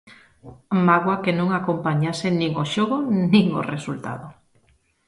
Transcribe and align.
Mágoa 0.87 1.21
que 1.23 1.33
non 1.39 1.49
acompañase 1.51 2.27
nin 2.39 2.51
o 2.63 2.65
xogo 2.73 2.97
nin 3.33 3.45
o 3.59 3.61
resultado. 3.73 4.27